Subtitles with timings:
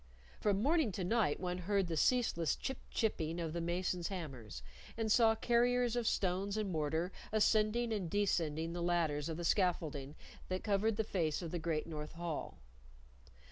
[0.39, 4.63] From morning to night one heard the ceaseless chip chipping of the masons' hammers,
[4.97, 10.15] and saw carriers of stones and mortar ascending and descending the ladders of the scaffolding
[10.47, 12.57] that covered the face of the great North Hall.